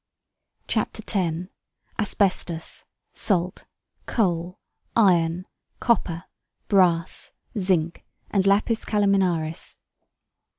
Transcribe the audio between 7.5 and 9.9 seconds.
ZINC, AND LAPIS CALAMINARIS.